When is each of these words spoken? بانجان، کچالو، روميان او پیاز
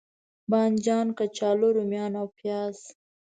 بانجان، 0.51 1.07
کچالو، 1.17 1.67
روميان 1.75 2.13
او 2.21 2.27
پیاز 2.37 2.77